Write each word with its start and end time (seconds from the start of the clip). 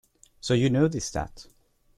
So 0.39 0.55
you 0.55 0.71
noticed 0.71 1.13
that! 1.13 1.45